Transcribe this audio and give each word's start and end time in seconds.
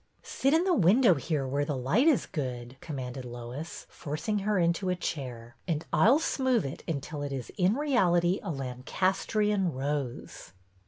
Sit 0.23 0.51
in 0.55 0.63
the 0.63 0.73
window 0.73 1.13
here 1.13 1.45
where 1.47 1.63
the 1.63 1.77
light 1.77 2.07
is 2.07 2.25
good," 2.25 2.75
commanded 2.81 3.23
Lois, 3.23 3.85
forcing 3.87 4.39
her 4.39 4.57
into 4.57 4.89
a 4.89 4.95
chair, 4.95 5.55
and 5.67 5.85
I 5.93 6.09
'll 6.09 6.17
smooth 6.17 6.65
it 6.65 6.83
until 6.87 7.21
it 7.21 7.31
is 7.31 7.51
in 7.55 7.75
reality 7.75 8.39
a 8.41 8.49
Lan 8.49 8.81
castrian 8.81 9.71
rose." 9.73 10.53